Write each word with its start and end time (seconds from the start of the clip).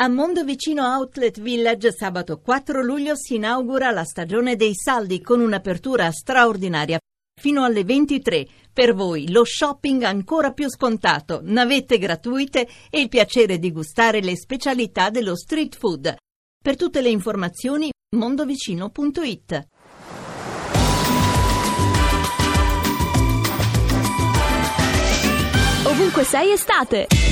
A 0.00 0.06
Mondovicino 0.06 0.84
Outlet 0.84 1.40
Village 1.40 1.90
sabato 1.90 2.38
4 2.38 2.84
luglio 2.84 3.16
si 3.16 3.34
inaugura 3.34 3.90
la 3.90 4.04
stagione 4.04 4.54
dei 4.54 4.72
saldi 4.72 5.20
con 5.20 5.40
un'apertura 5.40 6.12
straordinaria 6.12 7.00
fino 7.34 7.64
alle 7.64 7.82
23. 7.82 8.46
Per 8.72 8.94
voi 8.94 9.28
lo 9.32 9.44
shopping 9.44 10.04
ancora 10.04 10.52
più 10.52 10.68
scontato, 10.70 11.40
navette 11.42 11.98
gratuite 11.98 12.68
e 12.90 13.00
il 13.00 13.08
piacere 13.08 13.58
di 13.58 13.72
gustare 13.72 14.20
le 14.20 14.36
specialità 14.36 15.10
dello 15.10 15.34
street 15.34 15.76
food. 15.76 16.14
Per 16.62 16.76
tutte 16.76 17.00
le 17.00 17.08
informazioni 17.08 17.90
mondovicino.it. 18.16 19.66
Ovunque 25.86 26.22
sei 26.22 26.52
estate! 26.52 27.27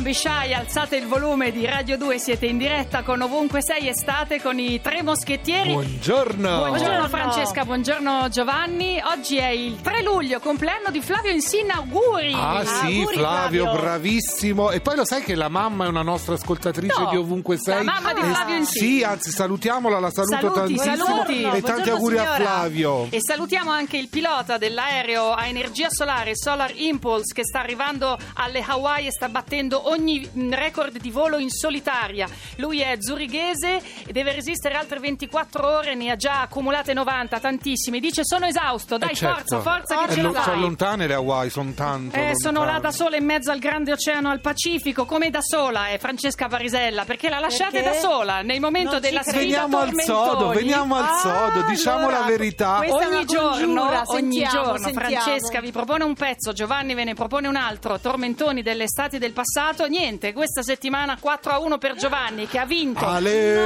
Don't 0.00 0.04
be 0.04 0.14
shy, 0.14 0.52
alzate 0.54 0.96
il 0.96 1.06
volume 1.06 1.52
di 1.52 1.66
Radio 1.66 1.96
2, 1.98 2.18
siete 2.18 2.46
in 2.46 2.56
diretta 2.58 3.02
con 3.02 3.20
Ovunque 3.20 3.60
Sei 3.62 3.88
Estate 3.88 4.40
con 4.40 4.58
i 4.58 4.80
tre 4.80 5.02
moschettieri. 5.02 5.72
Buongiorno. 5.72 6.56
Buongiorno 6.68 7.08
Francesca, 7.08 7.64
buongiorno 7.64 8.28
Giovanni. 8.30 9.00
Oggi 9.04 9.36
è 9.36 9.48
il 9.48 9.80
3 9.80 10.02
luglio, 10.02 10.38
compleanno 10.40 10.90
di 10.90 11.00
Flavio 11.00 11.30
Insinna, 11.32 11.74
auguri. 11.74 12.32
Ah 12.34 12.64
sì, 12.64 12.98
Auguri, 13.00 13.16
Flavio, 13.16 13.72
bravissimo. 13.72 14.70
E 14.70 14.80
poi 14.80 14.96
lo 14.96 15.04
sai 15.04 15.22
che 15.22 15.34
la 15.34 15.48
mamma 15.48 15.84
è 15.84 15.88
una 15.88 16.02
nostra 16.02 16.34
ascoltatrice 16.34 16.98
No, 17.00 17.10
di 17.10 17.16
Ovunque 17.16 17.58
Sei? 17.58 17.84
la 17.84 17.92
mamma 17.92 18.12
di 18.14 18.20
Eh, 18.20 18.24
Flavio 18.24 18.56
Insinna. 18.56 18.86
Sì, 18.96 19.02
anzi 19.04 19.30
salutiamola, 19.30 19.98
la 19.98 20.10
saluto 20.10 20.36
Saluti, 20.54 20.74
tantissimo. 20.76 20.96
saluti. 21.04 21.42
E 21.42 21.42
tanti 21.42 21.60
Buongiorno, 21.60 21.92
auguri 21.92 22.16
a 22.18 22.22
signora. 22.22 22.36
Flavio. 22.36 23.06
E 23.10 23.18
salutiamo 23.20 23.70
anche 23.70 23.96
il 23.98 24.08
pilota 24.08 24.56
dell'aereo 24.56 25.32
a 25.32 25.46
energia 25.46 25.88
solare 25.90 26.32
Solar 26.36 26.72
Impulse 26.74 27.34
che 27.34 27.44
sta 27.44 27.60
arrivando 27.60 28.16
alle 28.34 28.64
Hawaii 28.66 29.06
e 29.06 29.10
sta 29.12 29.28
battendo 29.28 29.88
ogni 29.90 30.28
mh, 30.32 30.54
record 30.54 30.98
di 30.98 31.10
volo 31.10 31.38
in 31.38 31.50
solitaria. 31.50 32.28
Lui 32.56 32.80
è 32.80 32.96
zurighese 32.98 33.80
e 34.06 34.12
deve 34.12 34.32
resistere 34.32 34.74
altre 34.74 34.98
24 34.98 35.66
ore, 35.66 35.94
ne 35.94 36.10
ha 36.10 36.16
già 36.16 36.40
accumulate 36.42 36.92
90, 36.94 37.38
tantissime. 37.40 38.00
Dice 38.00 38.22
sono 38.24 38.46
esausto, 38.46 38.98
dai 38.98 39.10
Eh, 39.10 39.14
certo. 39.14 39.60
forza, 39.60 39.60
forza 39.60 39.96
che 40.06 40.10
Eh, 40.10 40.14
ce 40.14 40.22
la 40.22 40.28
lo- 40.28 40.32
sono 40.34 40.44
fai. 40.44 40.60
lontane 40.60 41.06
le 41.06 41.14
Hawaii, 41.14 41.50
sono 41.50 41.72
tanto 41.72 42.16
Eh, 42.16 42.32
sono 42.34 42.64
là 42.64 42.78
da 42.78 42.90
sola 42.90 43.16
in 43.16 43.24
mezzo 43.24 43.50
al 43.50 43.58
grande 43.58 43.92
oceano 43.92 44.30
al 44.30 44.40
Pacifico, 44.40 45.04
come 45.04 45.30
da 45.30 45.40
sola 45.42 45.88
è 45.88 45.98
Francesca 45.98 46.46
Varisella, 46.48 47.04
perché 47.04 47.28
la 47.28 47.38
lasciate 47.38 47.80
Perché? 47.82 48.00
da 48.00 48.08
sola 48.08 48.42
nel 48.42 48.60
momento 48.60 48.92
Non 48.92 49.00
della 49.00 49.22
sfida 49.22 49.38
Veniamo 49.38 49.78
al 49.78 49.86
tormentoni. 49.88 50.28
sodo, 50.28 50.48
veniamo 50.48 50.94
al 50.96 51.04
Ah, 51.04 51.18
sodo, 51.18 51.66
diciamo 51.68 51.98
allora, 52.06 52.18
la 52.20 52.26
verità. 52.26 52.80
Ogni 52.88 53.24
giorno, 53.24 53.82
ogni 54.06 54.06
sentiamo, 54.06 54.50
giorno 54.64 54.78
sentiamo. 54.86 55.20
Francesca 55.22 55.60
vi 55.60 55.72
propone 55.72 56.04
un 56.04 56.14
pezzo, 56.14 56.52
Giovanni 56.52 56.94
ve 56.94 57.04
ne 57.04 57.14
propone 57.14 57.48
un 57.48 57.56
altro, 57.56 57.98
tormentoni 57.98 58.62
delle 58.62 58.84
estati 58.84 59.18
del 59.18 59.32
passato, 59.32 59.69
niente, 59.86 60.32
questa 60.32 60.62
settimana 60.62 61.16
4 61.18 61.52
a 61.52 61.58
1 61.58 61.78
per 61.78 61.94
Giovanni 61.94 62.46
che 62.46 62.58
ha 62.58 62.66
vinto. 62.66 63.06
Ale! 63.06 63.58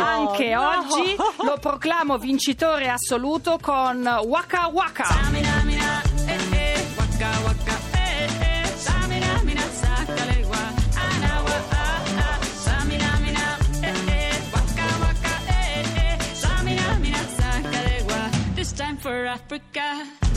Anche 0.00 0.54
no. 0.54 0.68
oggi 0.68 1.16
lo 1.44 1.58
proclamo 1.60 2.18
vincitore 2.18 2.88
assoluto 2.88 3.58
con 3.60 4.06
Waka 4.24 4.68
Waka. 4.68 5.06
For 19.00 19.26
Africa. 19.26 20.27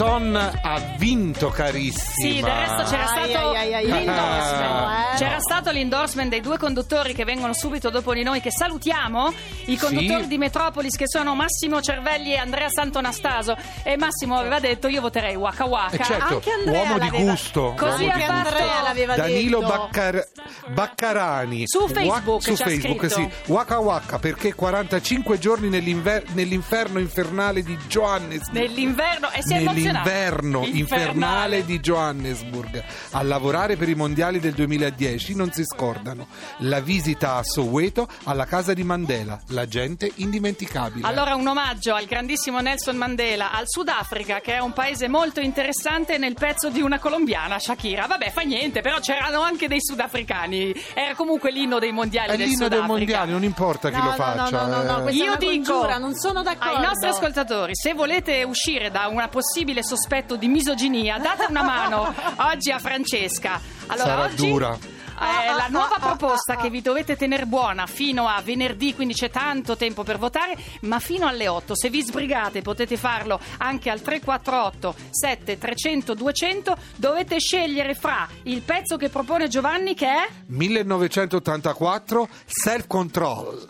Piccheton 0.00 0.34
ha 0.62 0.80
vinto 0.96 1.50
carissima. 1.50 2.14
Sì, 2.14 2.40
del 2.40 2.44
resto 2.50 2.82
c'era 2.84 3.02
Ai, 3.12 3.30
stato 3.30 3.48
ai, 3.50 3.56
ai, 3.56 3.74
ai, 3.74 3.86
l'endorsement. 3.86 5.12
eh. 5.12 5.16
C'era 5.18 5.40
stato 5.40 5.70
l'endorsement 5.72 6.30
dei 6.30 6.40
due 6.40 6.56
conduttori 6.56 7.12
che 7.12 7.24
vengono 7.26 7.52
subito 7.52 7.90
dopo 7.90 8.14
di 8.14 8.22
noi, 8.22 8.40
che 8.40 8.50
salutiamo, 8.50 9.30
i 9.66 9.76
conduttori 9.76 10.22
Sì. 10.22 10.28
di 10.28 10.38
Metropolis 10.38 10.96
che 10.96 11.06
sono 11.08 11.34
Massimo 11.34 11.80
Cervelli 11.80 12.32
e 12.32 12.36
Andrea 12.38 12.68
Santonastaso. 12.68 13.56
E 13.82 13.96
Massimo 13.96 14.38
aveva 14.38 14.58
detto 14.60 14.88
io 14.88 15.00
voterei 15.00 15.36
Waka 15.36 15.64
Waka. 15.66 15.96
Eh, 15.96 16.04
certo, 16.04 16.34
Anche 16.34 16.50
Andrea 16.50 16.82
uomo 16.82 16.98
di 16.98 17.08
gusto. 17.10 17.74
Così 17.76 18.04
uomo 18.04 18.16
di. 18.16 18.22
Andrea 18.22 18.82
l'aveva 18.82 19.16
Danilo 19.16 19.58
detto. 19.60 19.68
Baccar- 19.72 20.28
Baccarani 20.72 21.62
Su 21.66 21.88
Facebook 21.88 22.26
Wa- 22.26 22.40
su 22.40 22.56
Facebook, 22.56 23.10
sì. 23.10 23.28
Waka 23.46 23.78
Waka 23.78 24.18
perché 24.18 24.54
45 24.54 25.38
giorni 25.38 25.68
nell'inver- 25.68 26.24
nell'inferno 26.32 26.98
infernale 26.98 27.62
di 27.62 27.76
Johannesburg 27.88 28.52
Nell'inverno 28.58 29.30
e 29.30 29.42
si 29.42 29.54
è 29.54 29.60
nell'inverno 29.62 30.64
infernale 30.64 31.64
di 31.64 31.80
Johannesburg 31.80 32.82
a 33.12 33.22
lavorare 33.22 33.76
per 33.76 33.88
i 33.88 33.94
mondiali 33.94 34.38
del 34.40 34.52
2010 34.54 35.34
non 35.34 35.50
si 35.52 35.64
scordano 35.64 36.26
la 36.58 36.80
visita 36.80 37.34
a 37.36 37.42
Soweto 37.42 38.08
alla 38.24 38.44
casa 38.46 38.72
di 38.72 38.84
Mandela 38.84 39.38
la 39.52 39.66
gente 39.66 40.10
indimenticabile 40.16 41.06
Allora 41.06 41.34
un 41.34 41.46
omaggio 41.46 41.94
al 41.94 42.04
grandissimo 42.06 42.60
Nelson 42.60 42.96
Mandela, 42.96 43.52
al 43.52 43.64
Sudafrica 43.66 44.40
che 44.40 44.54
è 44.54 44.58
un 44.58 44.72
paese 44.72 45.08
molto 45.08 45.40
interessante 45.40 46.18
nel 46.18 46.34
pezzo 46.34 46.68
di 46.70 46.80
una 46.80 46.98
colombiana, 46.98 47.58
Shakira. 47.58 48.06
Vabbè, 48.06 48.30
fa 48.30 48.42
niente, 48.42 48.80
però 48.80 48.98
c'erano 49.00 49.40
anche 49.40 49.68
dei 49.68 49.80
sudafricani. 49.80 50.72
Era 50.94 51.14
comunque 51.14 51.50
l'inno 51.50 51.78
dei 51.78 51.92
mondiali 51.92 52.32
è 52.32 52.36
del 52.36 52.46
l'inno 52.48 52.64
Sudafrica. 52.64 52.86
mondiale 52.86 53.30
non 53.32 53.44
importa 53.44 53.90
chi 53.90 53.96
No, 53.96 54.04
lo 54.04 54.10
no, 54.10 54.16
faccia 54.16 54.62
no, 54.62 54.66
no, 54.66 54.82
no, 54.82 54.98
eh. 54.98 55.02
questa 55.02 55.22
è 55.22 55.24
Io 55.24 55.30
una 55.30 55.36
dico 55.36 55.72
congiura, 55.72 55.98
non 55.98 56.14
sono 56.14 56.42
d'accordo. 56.42 56.76
ai 56.76 56.82
nostri 56.82 57.08
ascoltatori, 57.08 57.74
se 57.74 57.92
volete 57.94 58.42
uscire 58.42 58.90
da 58.90 59.06
un 59.08 59.26
possibile 59.30 59.82
sospetto 59.82 60.36
di 60.36 60.48
misoginia, 60.48 61.18
date 61.18 61.46
una 61.48 61.62
mano 61.62 62.12
oggi 62.52 62.70
a 62.70 62.78
Francesca. 62.78 63.60
Allora, 63.86 64.08
Sarà 64.08 64.22
oggi 64.24 64.48
dura. 64.48 64.78
È 65.20 65.54
la 65.54 65.68
nuova 65.68 65.96
proposta 66.00 66.56
che 66.56 66.70
vi 66.70 66.80
dovete 66.82 67.16
tenere 67.16 67.46
buona 67.46 67.86
fino 67.86 68.26
a 68.26 68.40
venerdì, 68.42 68.94
quindi 68.94 69.14
c'è 69.14 69.30
tanto 69.30 69.76
tempo 69.76 70.02
per 70.02 70.18
votare, 70.18 70.56
ma 70.82 70.98
fino 70.98 71.26
alle 71.26 71.48
8. 71.48 71.76
Se 71.76 71.90
vi 71.90 72.02
sbrigate 72.02 72.62
potete 72.62 72.96
farlo 72.96 73.38
anche 73.58 73.90
al 73.90 74.00
348 74.00 74.94
7300 75.10 76.14
200. 76.14 76.76
Dovete 76.96 77.38
scegliere 77.38 77.94
fra 77.94 78.28
il 78.44 78.62
pezzo 78.62 78.96
che 78.96 79.08
propone 79.08 79.48
Giovanni 79.48 79.94
che 79.94 80.06
è 80.06 80.28
1984 80.46 82.28
Self 82.46 82.86
Control 82.86 83.66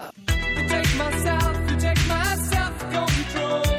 take 0.70 0.94
myself, 0.96 1.70
you 1.70 1.76
take 1.79 2.06
my 2.06 2.37
self-control. 2.37 3.69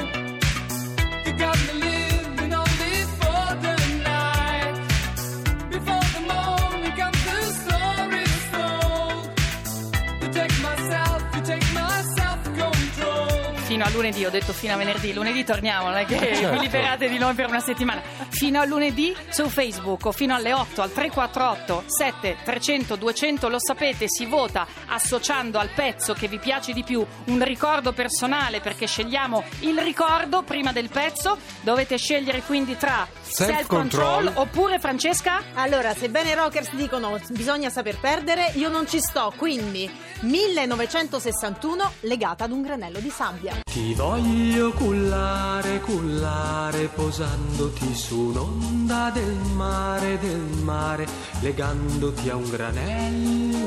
Fino 13.82 13.84
a 13.84 13.90
lunedì, 13.90 14.24
ho 14.24 14.30
detto 14.30 14.52
fino 14.52 14.74
a 14.74 14.76
venerdì, 14.76 15.12
lunedì 15.12 15.44
torniamo, 15.44 15.88
non 15.88 15.96
è 15.96 16.04
che 16.04 16.16
certo. 16.18 16.50
vi 16.52 16.58
liberate 16.60 17.08
di 17.08 17.18
noi 17.18 17.34
per 17.34 17.48
una 17.48 17.60
settimana. 17.60 18.00
Fino 18.28 18.60
a 18.60 18.64
lunedì 18.64 19.14
su 19.28 19.48
Facebook 19.48 20.06
o 20.06 20.12
fino 20.12 20.34
alle 20.34 20.52
8 20.52 20.82
al 20.82 20.92
348 20.92 21.84
7 21.86 22.36
300 22.44 22.96
200, 22.96 23.48
lo 23.48 23.58
sapete, 23.58 24.06
si 24.08 24.26
vota 24.26 24.66
associando 24.86 25.58
al 25.58 25.70
pezzo 25.74 26.12
che 26.12 26.28
vi 26.28 26.38
piace 26.38 26.72
di 26.72 26.84
più 26.84 27.04
un 27.26 27.42
ricordo 27.42 27.92
personale 27.92 28.60
perché 28.60 28.86
scegliamo 28.86 29.42
il 29.60 29.78
ricordo 29.78 30.42
prima 30.42 30.72
del 30.72 30.88
pezzo. 30.88 31.38
Dovete 31.62 31.96
scegliere 31.96 32.42
quindi 32.42 32.76
tra 32.76 33.06
Self-control. 33.20 33.56
self-control 33.56 34.32
oppure 34.34 34.78
Francesca 34.78 35.42
Allora, 35.54 35.94
sebbene 35.94 36.30
i 36.30 36.34
rockers 36.34 36.72
dicono 36.74 37.18
bisogna 37.30 37.70
saper 37.70 37.98
perdere, 37.98 38.52
io 38.54 38.68
non 38.68 38.86
ci 38.86 39.00
sto, 39.00 39.32
quindi 39.36 39.90
1961 40.20 41.92
legata 42.00 42.44
ad 42.44 42.52
un 42.52 42.62
granello 42.62 43.00
di 43.00 43.10
sabbia. 43.10 43.62
Ti 43.82 43.94
voglio 43.94 44.70
cullare, 44.70 45.80
cullare, 45.80 46.86
posandoti 46.86 47.92
su 47.96 48.16
un'onda 48.28 49.10
del 49.10 49.36
mare, 49.56 50.20
del 50.20 50.62
mare, 50.62 51.04
legandoti 51.40 52.30
a 52.30 52.36
un 52.36 52.48
granello 52.48 53.58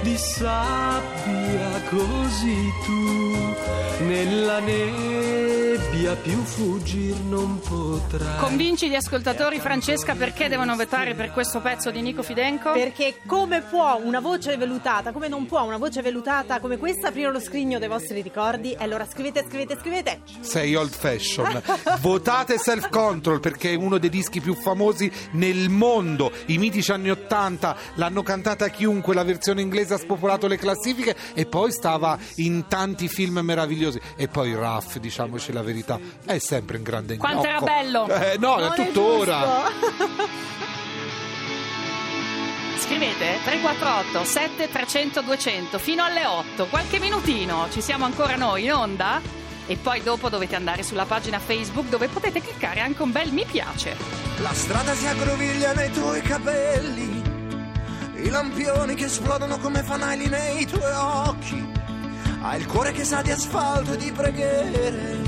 di 0.00 0.16
sabbia, 0.16 1.82
così 1.90 2.72
tu 2.86 4.04
nella 4.06 4.60
nebbia 5.98 6.14
più 6.14 6.42
fuggir 6.44 7.16
non 7.22 7.58
potrai. 7.58 8.38
convinci 8.38 8.88
gli 8.88 8.94
ascoltatori 8.94 9.58
Francesca 9.58 10.14
perché 10.14 10.48
devono 10.48 10.76
votare 10.76 11.14
per 11.14 11.32
questo 11.32 11.60
pezzo 11.60 11.90
di 11.90 12.00
Nico 12.00 12.22
Fidenco? 12.22 12.72
Perché 12.72 13.16
come 13.26 13.62
può 13.62 13.98
una 14.00 14.20
voce 14.20 14.56
velutata, 14.56 15.10
come 15.10 15.26
non 15.26 15.46
può 15.46 15.62
una 15.62 15.76
voce 15.76 16.00
velutata 16.00 16.60
come 16.60 16.76
questa 16.76 17.08
aprire 17.08 17.32
lo 17.32 17.40
scrigno 17.40 17.80
dei 17.80 17.88
vostri 17.88 18.20
ricordi? 18.20 18.72
E 18.72 18.84
allora 18.84 19.06
scrivete, 19.06 19.44
scrivete, 19.48 19.76
scrivete. 19.80 20.20
sei 20.40 20.74
old 20.76 20.90
fashion 20.90 21.60
votate 22.00 22.58
Self 22.58 22.88
Control 22.90 23.40
perché 23.40 23.72
è 23.72 23.74
uno 23.74 23.98
dei 23.98 24.10
dischi 24.10 24.40
più 24.40 24.54
famosi 24.54 25.10
nel 25.32 25.68
mondo 25.68 26.30
i 26.46 26.58
mitici 26.58 26.92
anni 26.92 27.10
80 27.10 27.76
l'hanno 27.94 28.22
cantata 28.22 28.68
chiunque 28.68 29.14
la 29.14 29.24
versione 29.24 29.62
inglese 29.62 29.94
ha 29.94 29.98
spopolato 29.98 30.46
le 30.46 30.58
classifiche 30.58 31.16
e 31.34 31.46
poi 31.46 31.72
stava 31.72 32.16
in 32.36 32.66
tanti 32.68 33.08
film 33.08 33.40
meravigliosi 33.40 34.00
e 34.16 34.28
poi 34.28 34.54
Raff 34.54 34.98
diciamoci 34.98 35.52
la 35.52 35.62
verità 35.62 35.87
è 36.24 36.38
sempre 36.38 36.76
un 36.78 36.82
grande 36.82 37.16
Quanto 37.16 37.46
era 37.46 37.60
bello! 37.60 38.06
eh, 38.08 38.36
no 38.38 38.56
Non 38.58 38.72
è 38.72 38.74
tuttora. 38.74 39.70
Scrivete? 42.78 43.38
348 43.44 44.24
7 44.24 44.68
300 44.70 45.20
200 45.22 45.78
fino 45.78 46.04
alle 46.04 46.24
8, 46.24 46.66
qualche 46.66 46.98
minutino, 47.00 47.66
ci 47.70 47.80
siamo 47.80 48.04
ancora 48.04 48.36
noi 48.36 48.64
in 48.64 48.72
onda? 48.72 49.20
E 49.66 49.76
poi 49.76 50.02
dopo 50.02 50.30
dovete 50.30 50.54
andare 50.56 50.82
sulla 50.82 51.04
pagina 51.04 51.38
Facebook 51.38 51.88
dove 51.88 52.08
potete 52.08 52.40
cliccare 52.40 52.80
anche 52.80 53.02
un 53.02 53.12
bel 53.12 53.32
mi 53.32 53.44
piace. 53.44 53.94
La 54.38 54.52
strada 54.54 54.94
si 54.94 55.06
aggroviglia 55.06 55.74
nei 55.74 55.90
tuoi 55.90 56.22
capelli, 56.22 57.22
i 58.22 58.28
lampioni 58.30 58.94
che 58.94 59.04
esplodono 59.06 59.58
come 59.58 59.82
fanali 59.82 60.26
nei 60.28 60.64
tuoi 60.64 60.92
occhi, 60.94 61.66
hai 62.40 62.60
il 62.60 62.66
cuore 62.66 62.92
che 62.92 63.04
sa 63.04 63.20
di 63.20 63.30
asfalto 63.32 63.92
e 63.92 63.96
di 63.98 64.10
preghiere, 64.12 65.18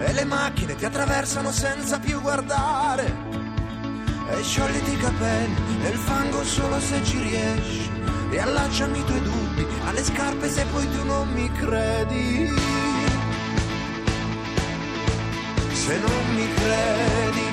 e 0.00 0.12
le 0.12 0.24
macchine 0.24 0.74
ti 0.74 0.84
attraversano 0.84 1.52
senza 1.52 1.98
più 1.98 2.20
guardare, 2.20 3.14
e 4.30 4.42
sciogliti 4.42 4.92
i 4.92 4.96
capelli 4.96 5.76
nel 5.82 5.96
fango 5.96 6.42
solo 6.44 6.80
se 6.80 7.04
ci 7.04 7.20
riesci, 7.20 7.90
riallacciami 8.30 8.98
i 8.98 9.04
tuoi 9.04 9.22
dubbi 9.22 9.66
alle 9.84 10.02
scarpe 10.02 10.48
se 10.48 10.64
poi 10.66 10.88
tu 10.90 11.04
non 11.04 11.28
mi 11.32 11.50
credi. 11.52 12.48
Se 15.72 15.98
non 15.98 16.34
mi 16.34 16.54
credi. 16.54 17.48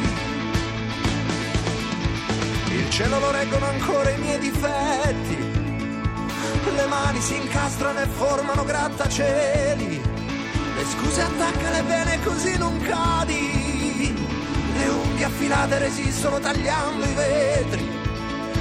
Il 2.76 2.90
cielo 2.92 3.20
lo 3.20 3.32
reggono 3.32 3.66
ancora 3.66 4.10
i 4.10 4.18
miei 4.20 4.40
difetti. 4.40 5.56
Le 6.76 6.86
mani 6.86 7.20
si 7.22 7.36
incastrano 7.36 8.00
e 8.00 8.06
formano 8.06 8.64
grattacieli. 8.64 10.07
Le 10.78 10.86
scuse 10.86 11.22
attaccale 11.24 11.82
bene 11.82 12.20
così 12.24 12.56
non 12.56 12.80
cadi. 12.82 14.14
Le 14.78 14.88
unghie 14.88 15.26
affilate 15.26 15.80
resistono 15.80 16.40
tagliando 16.40 17.04
i 17.04 17.14
vetri. 17.14 17.90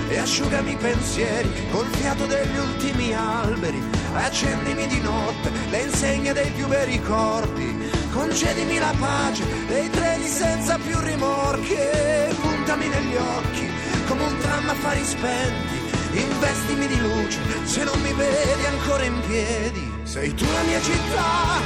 E 0.08 0.18
asciugami 0.18 0.72
i 0.72 0.76
pensieri 0.76 1.68
col 1.70 1.86
fiato 1.86 2.24
degli 2.24 2.56
ultimi 2.56 3.12
alberi. 3.12 3.82
Accendimi 4.14 4.86
di 4.86 5.00
notte 5.00 5.50
le 5.68 5.82
insegne 5.82 6.32
dei 6.32 6.50
più 6.52 6.66
bei 6.68 6.86
ricordi. 6.86 7.90
Concedimi 8.12 8.78
la 8.78 8.94
pace 8.98 9.44
dei 9.66 9.90
treni 9.90 10.26
senza 10.26 10.78
più 10.78 10.98
rimorchi. 11.00 11.74
E 11.74 12.34
puntami 12.40 12.88
negli 12.88 13.16
occhi 13.16 13.68
come 14.08 14.22
un 14.22 14.38
tram 14.38 14.68
a 14.70 14.74
fari 14.74 15.04
spenti. 15.04 15.84
Investimi 16.12 16.86
di 16.86 16.98
luce 16.98 17.40
se 17.64 17.84
non 17.84 18.00
mi 18.00 18.12
vedi 18.14 18.64
ancora 18.64 19.04
in 19.04 19.20
piedi. 19.26 19.92
Sei 20.04 20.32
tu 20.34 20.44
la 20.44 20.62
mia 20.62 20.80
città, 20.80 21.60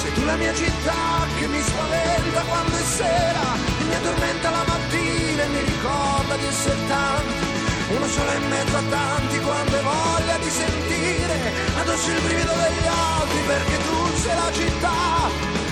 sei 0.00 0.12
tu 0.14 0.24
la 0.24 0.36
mia 0.36 0.54
città 0.54 1.28
che 1.38 1.46
mi 1.46 1.60
spaventa 1.60 2.40
quando 2.48 2.74
è 2.74 2.82
sera 2.82 3.44
e 3.80 3.84
mi 3.84 3.94
addormenta 3.94 4.50
la 4.50 4.64
mattina 4.66 5.42
e 5.42 5.48
mi 5.48 5.60
ricorda 5.60 6.36
di 6.36 6.46
essere 6.46 6.86
tanti. 6.88 7.48
Uno 7.90 8.06
solo 8.06 8.32
in 8.32 8.48
mezzo 8.48 8.76
a 8.76 8.82
tanti 8.88 9.38
quando 9.40 9.76
hai 9.76 9.82
voglia 9.82 10.36
di 10.38 10.50
sentire 10.50 11.36
addosso 11.80 12.10
il 12.10 12.20
brivido 12.22 12.52
degli 12.64 12.86
altri 12.86 13.40
perché 13.46 13.76
tu 13.86 13.96
sei 14.22 14.36
la 14.36 14.52
città, 14.52 14.98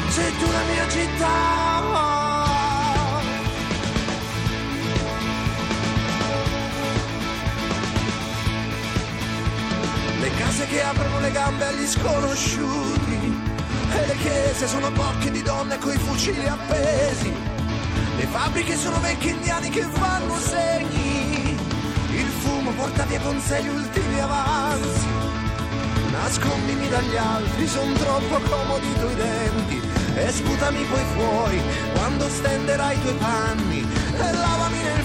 sei 0.09 0.37
tu 0.37 0.47
la 0.51 0.63
mia 0.73 0.89
città. 0.89 1.87
Le 10.21 10.31
case 10.37 10.67
che 10.67 10.83
aprono 10.83 11.21
le 11.21 11.31
gambe 11.31 11.65
agli 11.65 11.87
sconosciuti 11.87 13.08
le 14.09 14.17
chiese 14.17 14.67
sono 14.67 14.91
bocche 14.91 15.31
di 15.31 15.43
donne 15.43 15.77
coi 15.79 15.99
fucili 15.99 16.47
appesi. 16.49 17.31
Le 18.17 18.27
fabbriche 18.27 18.75
sono 18.75 18.99
vecchi 19.01 19.29
indiani 19.29 19.69
che 19.69 19.83
fanno 19.83 20.35
segni. 20.39 21.55
Il 22.11 22.31
fumo 22.41 22.71
porta 22.71 23.05
via 23.05 23.21
con 23.21 23.39
sé 23.39 23.63
gli 23.63 23.69
ultimi 23.69 24.19
avanzi. 24.19 25.07
Nascondimi 26.11 26.89
dagli 26.89 27.17
altri, 27.17 27.67
son 27.67 27.93
troppo 27.93 28.41
comodi 28.49 28.89
i 28.89 28.99
tuoi 28.99 29.15
denti. 29.15 29.81
E 30.17 30.33
sputami 30.33 30.83
poi 30.85 31.05
fuori 31.15 31.61
quando 31.95 32.29
stenderai 32.29 32.97
i 32.97 33.01
tuoi 33.03 33.15
panni. 33.15 33.87
E 34.17 34.33
lavami 34.33 34.83
nel 34.83 34.98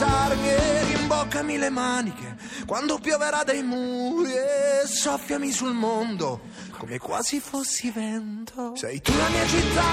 ancora 0.00 0.34
indossarmi. 0.34 0.48
E 0.48 0.84
rimboccami 0.94 1.58
le 1.58 1.70
maniche 1.70 2.36
quando 2.66 2.98
pioverà 2.98 3.42
dai 3.44 3.62
muri. 3.62 4.32
E 4.32 4.86
soffiami 4.86 5.50
sul 5.50 5.72
mondo 5.72 6.40
come 6.78 6.98
quasi 6.98 7.40
fossi 7.40 7.90
vento. 7.90 8.74
Sei 8.76 9.00
tu 9.00 9.12
la 9.16 9.28
mia 9.28 9.46
città, 9.46 9.92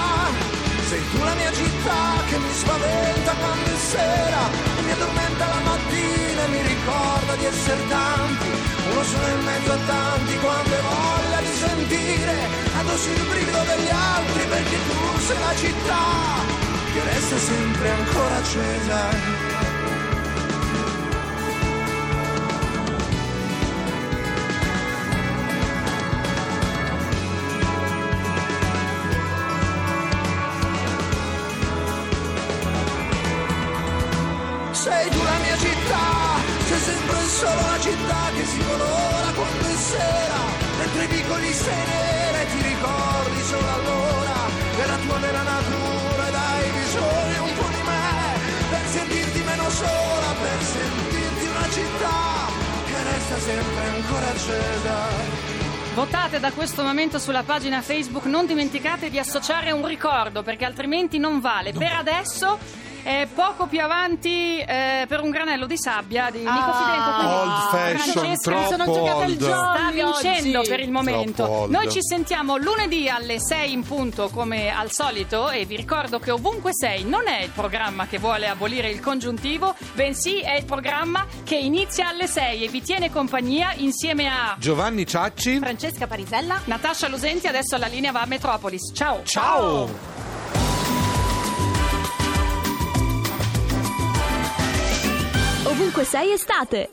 sei 0.88 1.02
tu 1.10 1.18
la 1.22 1.34
mia 1.34 1.52
città 1.52 2.00
che 2.28 2.38
mi 2.38 2.52
spaventa 2.52 3.32
quando 3.34 3.64
è 3.64 3.76
sera 3.76 4.42
e 4.78 4.82
mi 4.82 4.90
addormenta 4.92 5.46
la 5.46 5.60
mattina 5.60 6.44
e 6.44 6.48
mi 6.48 6.62
ricorda 6.62 7.34
di 7.36 7.44
essere 7.44 7.88
tanti. 7.88 8.48
Uno 8.90 9.02
solo 9.02 9.26
in 9.28 9.44
mezzo 9.44 9.72
a 9.72 9.78
tanti 9.86 10.38
quando 10.38 10.74
hai 10.74 10.82
voglia 10.82 11.40
di 11.40 11.54
sentire 11.54 12.34
addosso 12.78 13.10
il 13.10 13.26
brivido 13.28 13.62
degli 13.64 13.90
altri 13.90 14.46
perché 14.48 14.76
tu 14.88 15.18
sei 15.20 15.38
la 15.38 15.54
città 15.56 16.66
che 16.92 17.04
resta 17.04 17.36
sempre 17.36 17.90
ancora 17.90 18.36
accesa. 18.36 19.47
Solo 37.38 37.62
la 37.70 37.78
città 37.78 38.22
che 38.34 38.44
si 38.44 38.58
colora 38.66 39.30
quando 39.32 39.66
è 39.68 39.76
sera, 39.76 40.42
mentre 40.78 41.04
i 41.04 41.06
vicoli 41.06 41.52
sei 41.52 41.86
nera 41.86 42.40
e 42.40 42.46
ti 42.50 42.62
ricordi 42.66 43.40
solo 43.42 43.68
allora 43.78 44.36
della 44.74 44.98
tua 45.06 45.18
vera 45.18 45.42
natura 45.42 46.26
ed 46.26 46.34
hai 46.34 46.70
bisogno 46.82 47.42
un 47.44 47.54
po' 47.54 47.68
di 47.68 47.82
me 47.86 48.10
per 48.70 48.86
sentirti 48.86 49.40
meno 49.42 49.70
sola, 49.70 50.30
per 50.42 50.62
sentirti 50.66 51.46
una 51.46 51.68
città 51.70 52.18
che 52.86 53.02
resta 53.06 53.38
sempre 53.38 53.84
ancora 53.86 54.28
accesa. 54.34 55.46
Votate 55.94 56.40
da 56.40 56.50
questo 56.50 56.82
momento 56.82 57.18
sulla 57.20 57.44
pagina 57.44 57.82
Facebook, 57.82 58.24
non 58.24 58.46
dimenticate 58.46 59.10
di 59.10 59.18
associare 59.18 59.70
un 59.70 59.86
ricordo 59.86 60.42
perché 60.42 60.64
altrimenti 60.64 61.18
non 61.18 61.38
vale. 61.40 61.72
Per 61.72 61.92
adesso 61.92 62.58
è 63.02 63.26
poco 63.34 63.66
più 63.66 63.80
avanti 63.82 64.58
eh, 64.58 65.04
per 65.08 65.20
un 65.20 65.30
granello 65.30 65.66
di 65.66 65.76
sabbia 65.78 66.30
di 66.30 66.38
Nico 66.38 66.50
Ah. 66.50 66.72
Fidenco. 66.72 67.34
Old 67.34 67.68
fashion, 67.70 68.12
Francesca 68.38 68.50
mi 68.56 68.66
sono 68.66 68.84
troppo 68.84 69.16
old. 69.16 69.42
sta 69.42 69.90
vincendo 69.92 70.58
oggi. 70.60 70.68
per 70.68 70.80
il 70.80 70.90
momento. 70.90 71.66
Noi 71.68 71.90
ci 71.90 71.98
sentiamo 72.02 72.56
lunedì 72.56 73.08
alle 73.08 73.40
6 73.40 73.72
in 73.72 73.82
punto 73.82 74.28
come 74.28 74.70
al 74.74 74.90
solito 74.92 75.50
e 75.50 75.64
vi 75.64 75.76
ricordo 75.76 76.18
che 76.18 76.30
ovunque 76.30 76.70
sei 76.74 77.04
non 77.04 77.26
è 77.28 77.42
il 77.42 77.50
programma 77.50 78.06
che 78.06 78.18
vuole 78.18 78.48
abolire 78.48 78.90
il 78.90 79.00
congiuntivo, 79.00 79.74
bensì 79.94 80.40
è 80.40 80.56
il 80.56 80.64
programma 80.64 81.26
che 81.44 81.56
inizia 81.56 82.08
alle 82.08 82.26
6 82.26 82.64
e 82.64 82.68
vi 82.68 82.82
tiene 82.82 83.10
compagnia 83.10 83.72
insieme 83.76 84.26
a 84.28 84.56
Giovanni 84.58 85.06
Ciacci. 85.06 85.58
Francesca 85.58 86.06
Parisella. 86.06 86.60
Natascia 86.64 87.08
Losenti, 87.08 87.46
adesso 87.46 87.76
la 87.76 87.86
linea 87.86 88.12
va 88.12 88.22
a 88.22 88.26
Metropolis. 88.26 88.92
Ciao! 88.94 89.20
Ciao. 89.24 90.17
Ovunque 95.78 96.02
sei 96.04 96.32
estate. 96.32 96.90